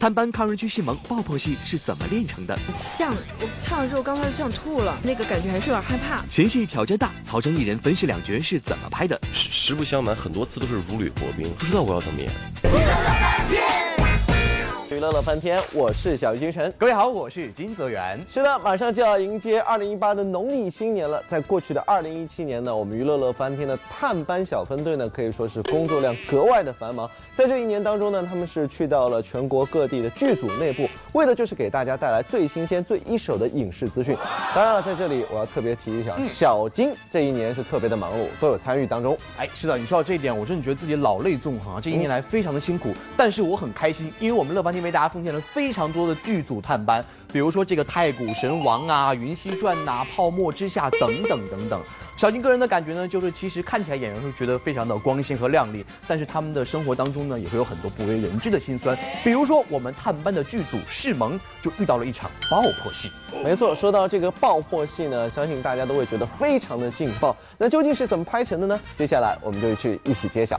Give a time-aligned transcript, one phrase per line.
[0.00, 2.56] 探班抗日剧戏盟爆破戏是怎么练成的？
[2.78, 6.24] 呛，我呛了之后刚才就想吐了，那个感觉还是有点害怕。
[6.30, 9.20] 前戏挑战大，曹征一人分饰两角是怎么拍的？
[9.32, 12.30] 实不相瞒，很多次都是如履薄冰，不知道我要怎么演。
[12.62, 13.60] 娱乐乐翻天，
[15.74, 16.74] 我是小鱼金晨。
[16.76, 18.18] 各位好，我是金泽源。
[18.28, 21.22] 是的，马上就要迎接二零一八的农历新年了。
[21.28, 27.08] 在过去的二零一七年呢，我们娱乐乐翻天的探班小分队呢，可以说是工作量格外的繁忙。
[27.36, 34.16] 在这一年当中呢，他们是去到了全国各地的剧组内部，为的就是给大家带来最新鲜、最一手的影视资讯。
[34.52, 39.16] 当然了，在这里我要特别提一下，小金这一年是特别的忙碌，都有参与当中。
[39.38, 41.80] 哎，是的，你说到这一点，我真的觉得自己老泪纵横啊！
[41.80, 51.82] 这一年来非常的辛苦，但是我很开心，因为我们乐翻天为大家奉献了非常多的剧组探班，比如说这个太古神王啊、云溪传呐、泡沫之夏等等等等。
[52.16, 58.98] 小金个人的感觉呢，就是其实看起来演员会觉得非常的光鲜和亮丽，但是他们的生活当中呢，也会有很多不为人知的辛酸。
[59.22, 63.10] 比如说我们探班的剧组世盟就遇到了一场爆破戏。
[63.44, 67.36] 没错，说到这个爆破戏呢，相信大家都会觉得非常的劲爆。
[67.56, 68.80] 那究竟是怎么拍成的呢？
[68.96, 70.58] 接下来我们就去一起揭晓。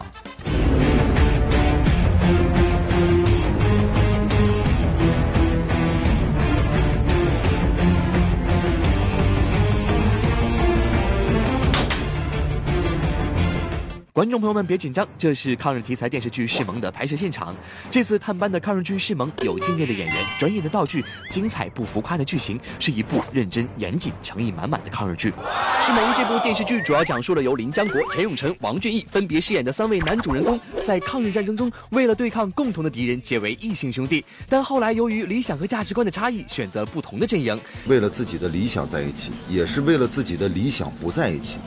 [14.20, 17.56] 观众朋友们别紧张，这是抗日题材电视剧《世盟》的拍摄现场。
[17.90, 25.32] 这次探班的抗日剧《世盟》有敬业的演员、专业的道具、精彩不浮夸的剧情，是一部认真、严谨、诚意满满的抗日剧。
[25.86, 34.26] 《世盟》这部电视剧主要讲述了由林江国、钱永成、王俊义分别饰演的三位男主人公，在抗日战争中为了对抗共同的敌人，结为异姓兄弟。
[34.50, 37.58] 但后来由于理想和价值观的差异，选择不同的阵营。
[37.88, 41.58] 为了自己的理想在一起，也是为了自己的理想不在一起。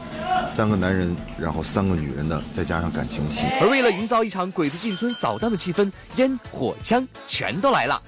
[0.50, 3.46] 三个男人，然后三个女人的，再加上感情戏。
[3.60, 8.02] 而为了营造一场鬼子进村扫荡的气氛，烟火枪全都来了。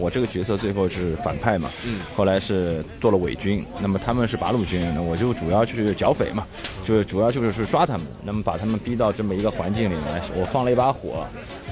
[0.00, 6.46] 我这个角色最后是反派嘛，嗯，后来是做了伪军，那么他们是八路军，那我就主要就是剿匪嘛，
[6.84, 11.26] 就是主要就是去抓他们，那么把他们逼到这么一个环境里来，我放了一把火，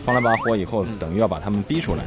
[0.04, 2.04] 放了把火以后，等于要把他们逼出来。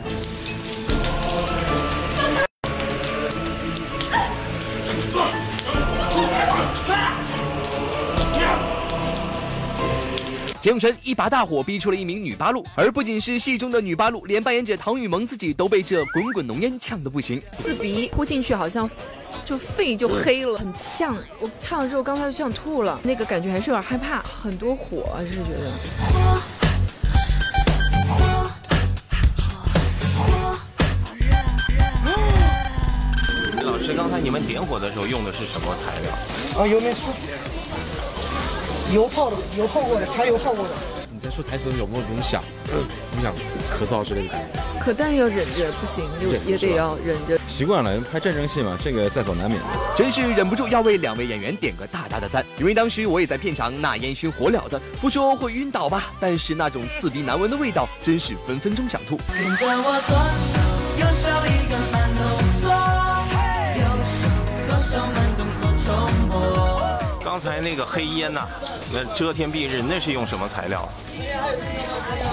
[10.62, 17.42] 钱永成一把大火逼出了一名女八路，而不仅是戏中的女八路，连扮演者唐雨萌自己都被这滚滚浓烟呛得不行。
[17.52, 18.88] 刺鼻呼进去，好像
[19.44, 21.18] 就肺就黑了，很呛。
[21.40, 25.72] 我呛了之后，刚才就呛吐了，那个感觉还是有点害怕，很多火，就是觉得。
[33.64, 36.62] 老师，刚才你们点火的时候用的是什么材料？
[36.62, 37.12] 啊，油面醋。
[38.94, 40.70] 油泡的，油泡过的，柴油泡过的。
[41.14, 42.44] 你在说台词有没有影响？
[43.16, 43.34] 影响
[43.78, 44.60] 咳嗽之类的感觉？
[44.84, 47.40] 可但要忍着，不行，又也得要忍着。
[47.48, 49.62] 习惯了，拍战争戏嘛，这个在所难免。
[49.96, 59.18] 真是忍不住要为两位演员点个大大的赞，因为当时我也在片场，那烟熏火燎的，不说会晕倒吧，但是那种刺鼻难闻的味道，真是分分钟想吐。
[59.34, 60.18] 跟着我左
[60.52, 60.60] 手
[61.00, 61.78] 右手一个
[67.42, 68.48] 才那个黑烟呐。
[68.94, 70.88] 那遮天蔽日，那是用什么材料？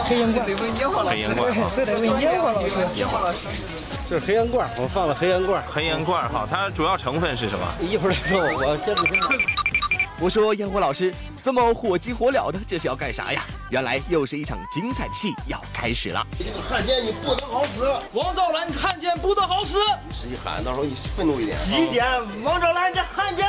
[0.08, 0.46] 黑烟罐。
[1.06, 1.52] 黑烟罐。
[1.74, 2.70] 这得问烟花老师。
[2.96, 3.48] 烟花老师。
[4.10, 5.62] 这是黑烟罐，我放了黑烟罐。
[5.70, 7.66] 黑烟罐哈，它主要成分是什么？
[7.80, 9.18] 一会儿再说，我先得先。
[10.20, 11.14] 我说烟火老师
[11.44, 13.44] 这么火急火燎的，这是要干啥呀？
[13.70, 16.26] 原来又是一场精彩的戏要开始了。
[16.68, 17.86] 汉奸，你不得好死！
[18.12, 19.78] 王兆兰，汉奸不得好死！
[20.12, 21.56] 使劲喊，到时候你愤怒一点。
[21.60, 22.04] 几点？
[22.42, 23.46] 王兆兰，这汉奸，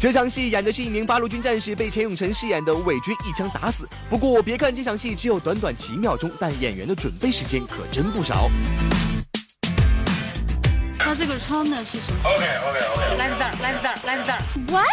[0.00, 3.86] 这场戏演的是一名八路军战士被钱永成饰演的伪军一枪打死。
[4.08, 8.50] 不过别看这场戏只有短短几秒钟，但演员的准备时间可真不少。
[10.98, 13.16] 那这个窗呢是什么？OK OK OK。
[13.18, 14.40] 来这儿，来这儿，来这儿。
[14.68, 14.86] What？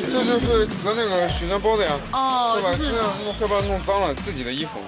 [0.00, 1.98] 这就是和那个洗衫包的呀。
[2.12, 2.76] 哦，对吧？
[2.76, 3.10] 这样
[3.40, 4.82] 会把弄脏了自己的衣服。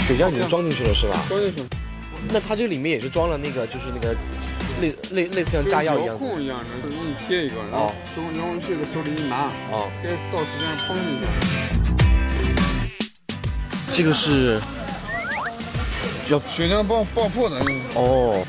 [0.00, 1.18] 水箱已经装进去了是吧？
[1.30, 1.62] 装进去。
[2.28, 4.14] 那它这里面也是装了那个，就是那个
[4.80, 6.08] 类类类似像炸药一样。
[6.08, 11.24] 遥控一样的，给你贴一个，然后手然后去在手里一拿，哦，该到时间崩一下。
[13.92, 14.60] 这个是。
[16.30, 17.56] 要血浆爆爆破的。
[17.94, 18.46] 哦。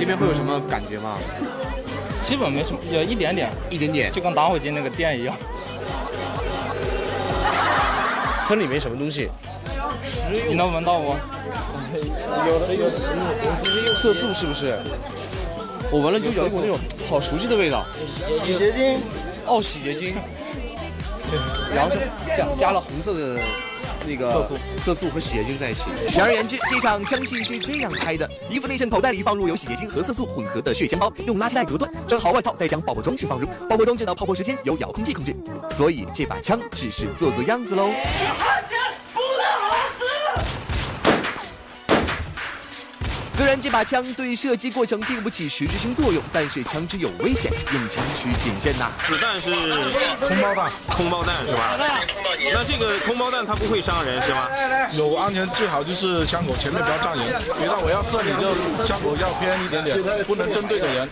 [0.00, 1.18] 这边会有什么感觉吗？
[2.22, 5.36] 基本没什么，有一点点，一点点，就跟打火机那个电一样。
[8.48, 9.28] 它里面什么东西？
[10.48, 11.14] 你能闻到不？
[12.46, 14.78] 有的有食物，色素是不是？
[15.92, 17.84] 我闻了就有一股那种好熟悉的味道。
[18.42, 18.98] 洗洁精。
[19.44, 20.14] 哦，洗洁精。
[21.74, 21.98] 然后是
[22.34, 23.38] 加加了红色的。
[24.06, 25.90] 那个色素、色素和洗洁精在一起。
[26.12, 33.46] 简而言之，这场枪戏是这样拍的：衣服内衬口袋里放入有洗洁精和色素混合的血浆包，用垃圾袋隔断，穿好外套，再将爆破装置放入。
[33.68, 35.34] 爆破装置的爆破时间由遥控器控制，
[35.70, 37.90] 所以这把枪只是做做样子喽。
[43.40, 48.92] 虽然这把枪对射击过程并不起实质性作用，但是枪支有危险，用枪需谨慎呐。
[49.08, 49.50] 子弹是
[50.28, 51.78] 空包弹，空包弹是吧？
[52.52, 54.50] 那这个空包弹它不会伤人是吧？
[54.92, 58.52] 有安全最好就是枪口前面不要站人，别到我要射你就
[58.84, 61.08] 枪口要偏一点点，不能针对的人，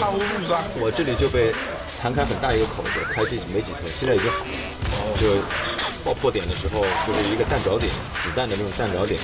[0.00, 0.64] 怕误伤。
[0.80, 1.52] 我这里就被
[2.00, 5.44] 弹开很大一个口子，开几没几天，现在已经好了，就。
[6.04, 7.88] 爆破点的时候，就是一个弹着点，
[8.18, 9.20] 子弹的那种弹着点，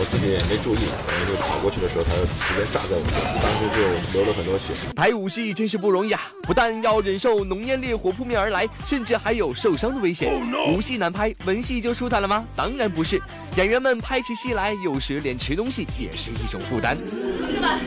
[0.00, 2.10] 我自己也没注意，可能就跑过去的时候，它
[2.48, 3.84] 直接炸在我身上，当时就
[4.16, 4.72] 流了很多血。
[4.96, 10.32] 拍武戏真是不容易啊，不但要忍受浓烟烈火扑面而来，甚至还有受伤的危险。
[10.72, 12.42] 武戏难拍，文戏就舒坦了吗？
[12.56, 13.20] 当然不是，
[13.56, 16.96] 演员们拍起戏来，有时连吃东西也是一种负担。
[16.96, 17.78] 同志们，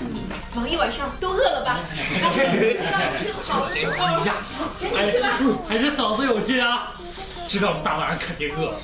[0.53, 1.79] 忙一晚上都饿了吧？
[2.21, 2.59] 好，赶紧
[5.11, 5.39] 吃吧。
[5.67, 6.93] 还是嫂子有心啊。
[7.49, 8.75] 知道大晚上肯定饿，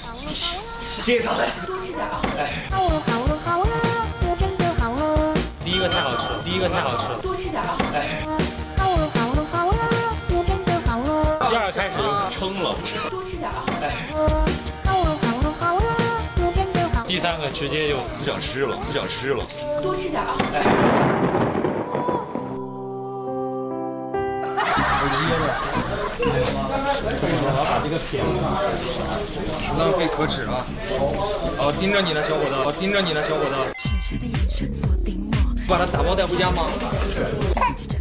[0.83, 1.41] 谢谢嫂子。
[1.65, 2.21] 多吃点啊！
[2.37, 3.65] 哎好饿好饿好饿，
[4.21, 5.33] 我真的好饿。
[5.63, 7.19] 第一个太好吃了，第一个太好吃了。
[7.21, 7.77] 多吃点啊！
[8.77, 9.73] 好饿好饿好饿，
[10.29, 11.49] 我真的好饿。
[11.49, 12.75] 第二开始就撑了。
[13.09, 13.65] 多吃点啊！
[13.81, 13.83] 哎
[14.85, 15.83] 好饿好饿好饿，
[16.37, 17.03] 我真的好。
[17.05, 19.43] 第三个直接就不想吃了，不想吃了。
[19.81, 20.35] 多吃点啊！
[20.53, 20.61] 哎
[25.01, 25.05] 我
[26.17, 28.25] 这个撇了，
[29.77, 30.65] 浪费可耻了。
[31.57, 33.55] 我盯着你呢，小伙子，我盯着你呢，小伙子。
[35.67, 36.65] 把它打包带回家吗？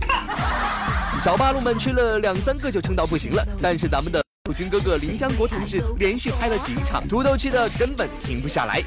[1.22, 8.82] 小八路们吃了两三个就撑到不行了，但是咱们的陆军哥哥林江国同志连续拍了几场，土豆吃的根本停不下来。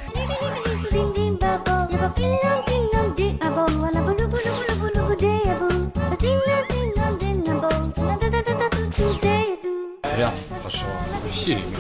[10.30, 10.92] 好吃吗？
[11.32, 11.80] 戏里面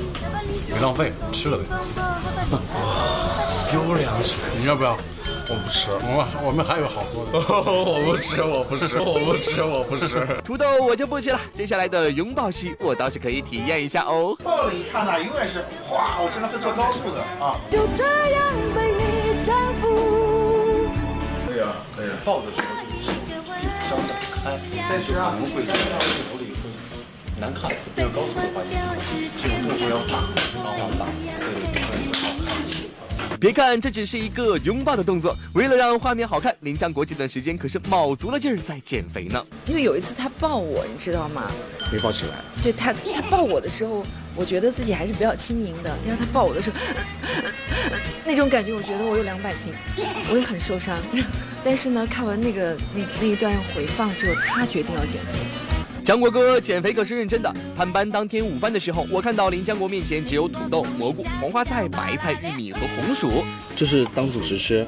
[0.68, 1.64] 别浪费，吃了呗。
[3.74, 4.98] 优良食，你要不要？
[5.50, 7.40] 我不吃，我我们还有好多的。
[7.44, 10.26] 我不吃，我不吃，我不吃，我不吃。
[10.44, 11.40] 土豆我就不吃了。
[11.54, 14.36] 接下来的拥抱戏，我倒是可以体验一下哦。
[14.44, 17.60] 抱的一刹那，永远是哗，我真的会坐高速的啊。
[17.70, 20.88] 就这样被你征服。
[21.48, 22.08] 可以啊，可以。
[22.24, 23.12] 抱的时候就是
[23.90, 24.14] 张得
[24.44, 24.56] 开，
[24.88, 25.64] 但是可能会
[27.42, 27.72] 难看。
[27.96, 28.62] 这个高速的话，
[29.42, 30.30] 这种动作要大，
[30.78, 32.78] 要大，对，会好看一些。
[33.40, 39.44] 别看这只是一个拥抱的动作，为了让画面好看，林江国这段时间可是卯足了劲儿在减肥呢。
[39.66, 41.52] 因为有一次他抱我，你知道吗？
[41.92, 42.36] 没抱起来。
[42.62, 45.90] 就他他抱我的时候，我觉得自己还是比较轻盈的。
[46.08, 46.78] 然后他抱我的时候，
[48.24, 49.74] 那种感觉，我觉得我有两百斤，
[50.30, 50.96] 我也很受伤。
[51.66, 55.40] 但是呢，看完那个那那一段回放之后，他决定要减肥。
[56.12, 57.50] 江国哥减肥可是认真的。
[57.74, 63.46] 探班当天午饭的时候，我看到林江国面前只有土豆、蘑菇、黄花菜、白菜、玉米和红薯。
[63.74, 64.86] 这是当主食吃，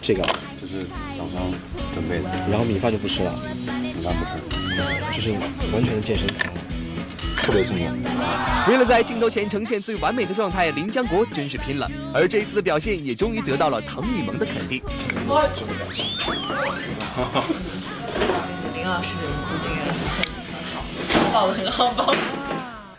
[0.00, 0.22] 这个
[0.60, 0.86] 就是
[1.18, 1.50] 早上
[1.92, 2.30] 准备的。
[2.48, 3.32] 然后米饭就不吃了，
[3.82, 5.32] 米饭不吃，就是
[5.72, 6.52] 完全的健身餐，
[7.38, 7.90] 特别重要。
[8.68, 11.90] 为了在镜头前呈现最完美的状态，林江国真是拼了。
[12.14, 14.80] 而这一次的表现也终于得到了唐雨萌的肯定。
[18.92, 19.14] 老师，
[19.64, 22.41] 那个很好，抱的很好，抱。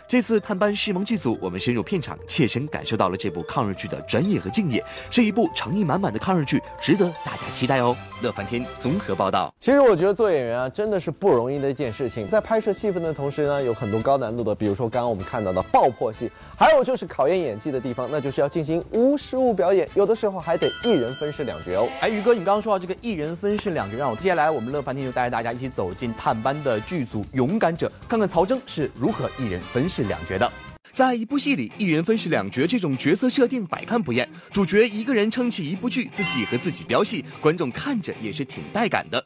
[0.06, 7.96] 这次探班师盟剧组，我们深入片场，切身感受到了这部抗日剧的专业和敬业，是一部诚意满满的抗日剧，值得大家期待哦。
[8.22, 9.52] 乐翻天综合报道。
[9.58, 12.28] 其实我觉得做演员啊，真的是不容易的一件事情。
[12.28, 21.88] 在拍摄戏份的同时呢，有很多高难度的，比如说刚刚我们看到的爆破戏，还有就是考验演技的地方，那就是要进行无实物表演，有的时候还得一人分饰两角哦。
[22.00, 30.50] 哎，宇哥，你刚刚说到这个一人分饰两角，让我接下来我们乐翻天就带着大家一起走进探班的剧组勇敢者，看看曹征是如何一人分饰两角的。
[30.92, 39.24] 在一部戏里，一人分饰两角这种角色设定百看不厌，主角一个人撑起一部剧，自己和自己飙戏，观众看着也是挺带感的。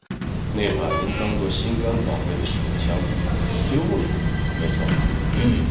[0.56, 2.96] 那把您当做心肝宝贝的手枪
[3.70, 4.04] 丢了，
[4.58, 4.76] 没错。
[5.42, 5.66] 嗯，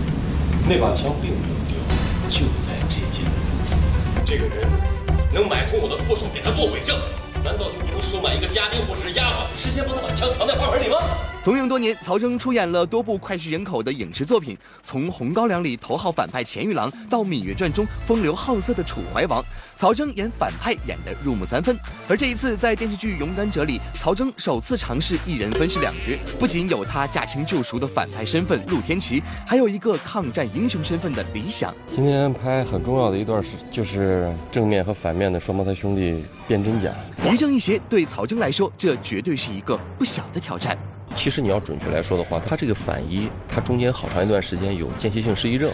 [0.69, 1.73] 那把枪并没有丢，
[2.29, 3.35] 就在这间屋
[3.65, 3.73] 子。
[4.23, 4.69] 这个人
[5.33, 6.95] 能买通我的护手给他做伪证，
[7.43, 10.97] 难道就不能收买一个家丁或者是丫鬟，事先帮他把枪藏在花盆里吗？
[11.47, 19.41] 从影多年，曹征出演了多部脍炙人口的影视作品，从《红高粱》里头号反派钱玉郎，到《芈月传》中风流好色的楚怀王，
[19.77, 21.73] 曹征演反派演得入木三分。
[22.09, 31.73] 而这一次在电视剧《勇敢者》里，曹征首次尝试一人分饰两角，不仅有他驾轻就熟的反派身份陆天齐，还有一个抗战英雄身份的理想。
[31.87, 36.91] 今天拍很重要的一段是，就是正面和反面的双胞胎兄弟辨真假，
[37.31, 40.77] 一正一邪，对曹征来说，这绝对是一个不小的挑战。
[41.17, 45.73] 其实你要准确来说的话，他这个反一，他中间好长一段时间有间歇性失忆症，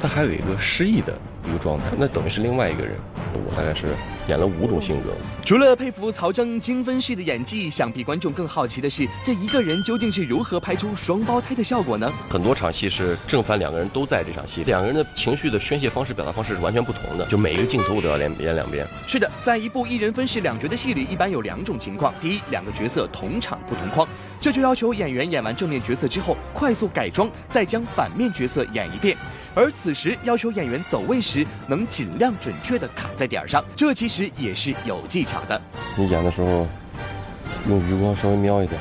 [0.00, 1.16] 他还有一个失忆的
[1.46, 2.96] 一个状态，那等于是另外一个人。
[3.34, 3.96] 我大概是
[4.28, 5.10] 演了五种性格。
[5.44, 12.10] 除了佩服曹征精分式的演技，想必观众更好奇的是，这一个人究竟是如何拍出双胞胎的效果呢？
[12.30, 18.86] 很多场戏是正反两个人都在这场戏，两个人的情绪的宣泄方式、表达方式是完全不同的，就每一个镜头我都要连演两遍。
[19.06, 24.08] 是的，在一部一人分饰两角的戏里，一般有两种情况：第一，两个角色同场不同框，
[24.40, 29.16] 这就要求演员演完正面角色之后，快速改装，再将反面角色演一遍。
[29.56, 31.33] 而此时要求演员走位时，
[31.66, 35.60] 能尽量准确的卡在点上，这其实也是有技巧的。
[35.96, 36.66] 你演的时候，
[37.68, 38.78] 用余光稍微瞄一点，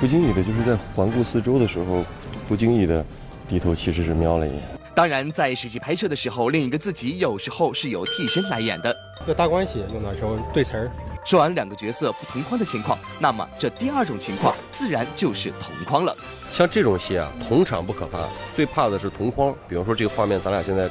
[0.00, 2.04] 不经意的就是在环顾四周的时候，
[2.48, 3.04] 不经意的
[3.46, 4.60] 低头其实是瞄了一眼。
[4.94, 8.96] 当然，在实际拍摄的时候，另一个自己有时候是由替身来演的。
[9.26, 10.90] 这大关系，用的时候对词儿。
[11.24, 16.14] 说完两个角色不同框的情况，那么这第二种情况自然就是同框了。
[16.50, 19.54] 像这种戏啊，同场不可怕，最怕的是同框。
[19.66, 20.86] 比如说这个画面，咱俩现在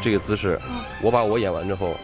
[0.00, 0.58] 这个姿势，
[1.00, 1.94] 我把我演完之后，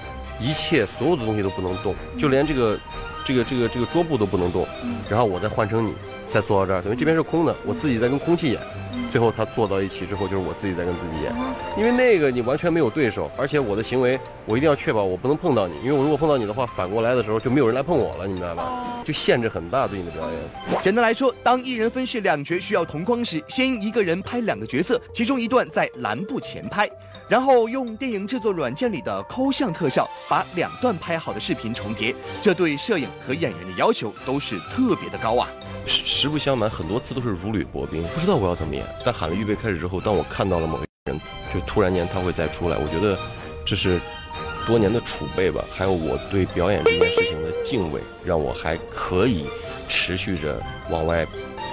[0.41, 2.79] 一切所有的东西都不能动，就连这个
[3.25, 4.67] 这个这个这个桌布都不能动。
[5.09, 5.95] 然后我再换成你，
[6.31, 8.61] 再坐到这儿，等于这边是空的，我自己在跟空气演。
[9.11, 11.33] 最后他坐到一起之后，就是我自己在跟自己演，
[11.79, 19.01] 因为那个你完全没有对手，而且我的行为我一定要确保我不能碰到你，因为我如果碰到你的话，反过来的时候就没有人来碰我了，你明白吧？
[19.05, 20.83] 就限制很大对你的表演。
[20.83, 26.87] 简单来说，当一人分饰两角需要同框时，先一个人拍两个角色，其中一段在蓝布前拍，
[27.29, 35.49] 然后用电影制作软件里的抠像特效把两段拍好的视频重叠，这对摄影和演员的要求都是特别的高啊。
[35.85, 38.85] 实不相瞒，很多次都是如履薄冰，不知道我要怎么演。
[39.05, 41.21] 但喊了预备开始之后，当我看到了某个人，
[41.53, 43.19] 就突然间他会再出来，我觉得
[43.65, 44.01] 这是
[44.67, 49.47] 多年的储备吧，还有我对表演这件事情的敬畏，让我还可以
[49.89, 51.27] 持续着往外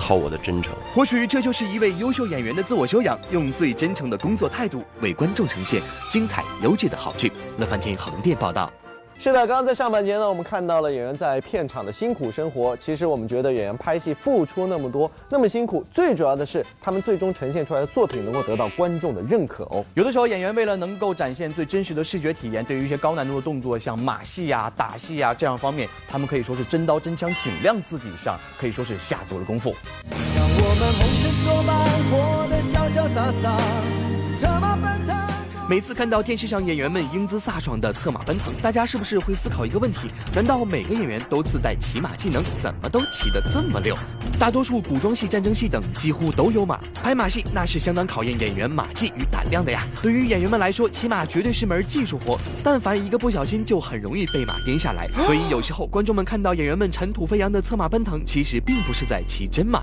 [0.05, 0.71] 靠我的真诚。
[0.93, 5.81] 或许这就是一位优秀演员的自我修养，用最真诚的工作态度为观众呈现
[6.11, 7.31] 精彩优质的好剧。
[7.57, 8.71] 乐翻天横店报道。
[9.17, 12.77] 是的，刚刚在上半节呢，我们看到了演员在片场的辛苦生活。
[12.77, 19.83] 其实我们觉得演员拍戏付出那么多，那么辛苦，最主要的是他们最终呈现出来的作品能够得到观众的认可哦。
[19.95, 29.73] 有的时候演员为了能够展现最真实的视觉体验，对于一些高难度的动作，像马戏呀、打戏呀这样方面，他们可以说是真刀真枪，尽量自己上，可以说是下足了功夫。
[30.35, 31.75] 让我们红尘作伴，
[32.11, 33.57] 活得潇潇洒洒，
[34.37, 35.34] 策马奔腾。
[35.67, 40.11] 每次看到电视上演员们英姿飒爽的策马奔腾，大家是不是会思考一个问题？
[40.31, 43.97] 难道每个演员都自带骑马技能，怎么都骑得这么溜？
[44.39, 49.87] 大多数古装戏、战争戏等几乎都有马，拍马戏那是相当考验演员马技与胆量的呀。
[50.03, 55.09] 对于演员们来说，骑马绝对是门技术活，但凡一个不小心，就很容易被马颠下来。
[55.25, 59.81] 所以有时候观众们看到演员们尘土飞扬的策马奔腾，其实并不是在骑真马。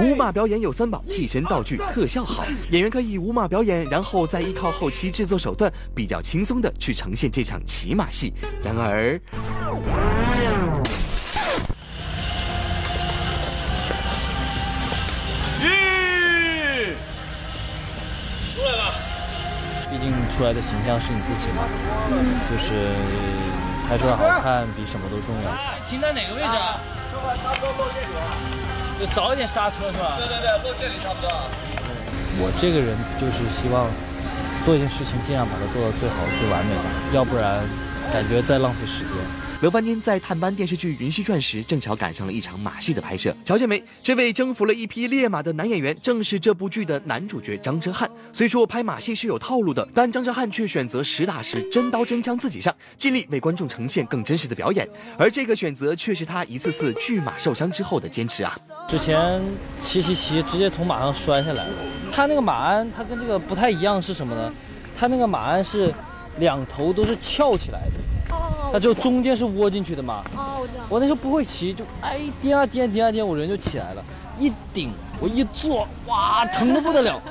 [0.00, 2.44] 舞马表演有三宝：替身、道具、特效好。
[2.70, 8.32] 演员可以舞马表演，然后再依靠后期制作手段，比较轻松的去呈现这场骑马戏。
[8.62, 9.20] 然而，
[15.60, 15.66] 咦，
[18.54, 18.92] 出来了！
[19.90, 21.62] 毕竟出来的形象是你自己嘛，
[22.50, 22.90] 就是
[23.88, 25.50] 拍出来好看比什么都重要。
[25.88, 26.46] 停在哪个位置？
[26.46, 26.80] 啊？
[28.98, 30.16] 就早一点刹车是吧？
[30.18, 31.28] 对对对，落这里差不多。
[32.40, 33.86] 我这个人就是希望
[34.64, 37.62] 做一件事情，尽量把它做到最好、最完美吧，要不然
[38.12, 39.14] 感觉在浪费时间。
[39.64, 43.34] 刘凡天在探班电视剧《云溪传》时，正巧赶上了一场马戏的拍摄。
[43.46, 43.82] 瞧见没？
[44.02, 48.06] 这位征服了一匹烈马的男演员，正是这部剧的男主角张哲瀚。
[48.30, 54.86] 虽说拍马戏是有套路的，但张哲瀚却选择实打实、真刀真枪自己上，尽力为观众呈现更真实的表演。
[55.16, 58.54] 而这个选择，却是他一次次拒马受伤之后的坚持啊！
[58.86, 59.40] 之前
[59.78, 61.66] 骑骑骑，直接从马上摔下来。
[62.12, 64.52] 他那个马鞍，他跟这个不太一样是什么呢？
[64.94, 65.90] 他那个马鞍是
[66.38, 67.94] 两头都是翘起来的，
[68.74, 70.24] 它就中间是窝进去的嘛。
[70.36, 70.82] 哦，我知道。
[70.88, 74.04] 我那时候不会骑，就哎颠啊颠颠啊颠，我人就起来了，
[74.36, 74.90] 一顶
[75.20, 77.22] 我一坐，哇，疼的不得了，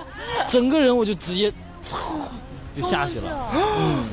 [0.48, 1.52] 整个人我就直接，
[2.74, 3.52] 就下去了。
[3.56, 4.06] 嗯。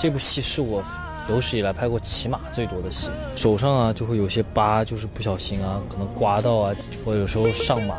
[0.00, 0.80] 这部戏是我
[1.28, 6.72] 有史以来拍过骑马最多的戏，手上啊就会有些疤，就是不小心啊可能刮到啊，
[7.04, 7.96] 或有时候上马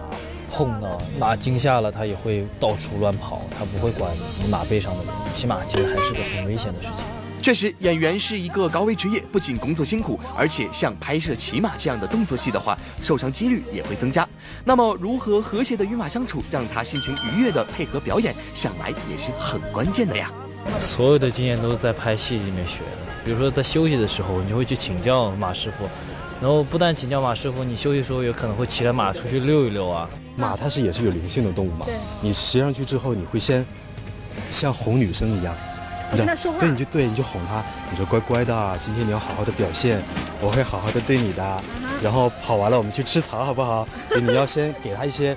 [0.51, 4.11] 碰到，马惊吓了，它也会到处乱跑，它不会管
[4.43, 5.13] 你马背上的人。
[5.31, 7.05] 骑马其实还是个很危险的事情。
[7.41, 14.27] 确实，演员是一个高危职业，不仅工作辛苦，而且像拍摄骑马这样的动作戏的话，受伤几率也会增加。
[14.63, 20.31] 那么，如何和谐的与马相处，让他心情愉悦的配合表演，想来也是很关键的呀。
[20.79, 22.97] 所有的经验都是在拍戏里面学的。
[23.25, 25.85] 比如说在休息的时候，你就会去请教马师傅，
[26.39, 30.07] 然后不但请教马师傅，你休息的时候也可能会骑着马出去溜一溜啊。
[30.35, 31.85] 马它是也是有灵性的动物嘛，
[32.21, 33.65] 你骑上去之后，你会先
[34.49, 35.53] 像哄女生一样，
[36.11, 40.01] 你知道，对，你就对，你就哄它，你说乖乖的，今天你要好好的表现，
[40.41, 41.63] 我会好好的对你的。
[42.01, 43.87] 然后跑完了，我们去吃草好不好？
[44.19, 45.35] 你要先给他一些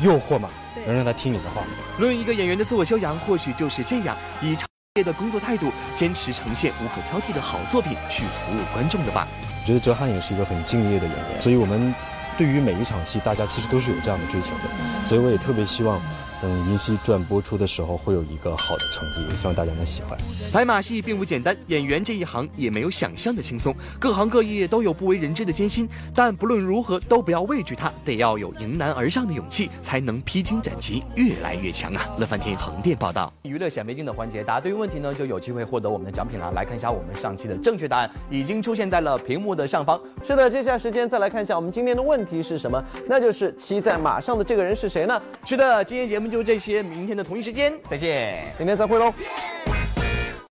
[0.00, 0.48] 诱惑嘛。
[0.86, 1.62] 能让他听你的话。
[1.98, 4.64] 论一个演员的自我修养，或许就是这样，以超
[4.94, 9.26] 业的工作态度，坚持呈现无可挑剔的好作品，去服务观众的吧。
[9.62, 11.92] 我觉得哲瀚也是一个很敬业的演员，所以我们
[12.36, 15.08] 对于每一场戏，大家其实都是有这样的追求的。
[15.08, 16.00] 所以我也特别希望。
[16.42, 20.18] 等《云溪传》播出的时候，会有一个好的成绩，也希望大家能喜欢。
[20.52, 25.88] 拍马戏并不简单，演员这一行也没有想象的轻松，各行各业都有不为人知的艰辛。
[26.14, 32.06] 但不论如何，都不要畏惧它，得要有迎难而上的勇气，才能披荆斩棘，越来越强啊！
[32.18, 33.32] 乐翻天横店报道。
[33.42, 36.52] 娱乐显微镜的环节，答对问题呢，就有机会获得我们的奖品了。
[36.52, 39.98] 来看一下我们上期的正确答案，已经出现在了屏幕的上方。
[40.22, 42.82] 是的，接下来时间再来看一下我们今天的问题是什么？
[43.08, 45.20] 那就是骑在马上的这个人是谁呢？
[45.44, 49.12] 是的，今天节就这些，明天的同一时间再见，明天再会喽。